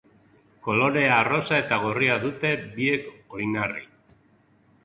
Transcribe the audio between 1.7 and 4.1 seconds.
gorria dute biek oinarri.